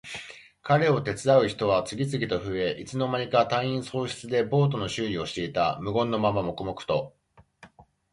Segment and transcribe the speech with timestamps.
[0.63, 5.77] 彼を手伝う人は次々と増え、いつの間にか隊員総出でボートの修理をしていた。
[5.79, 7.13] 無言のまま黙々と。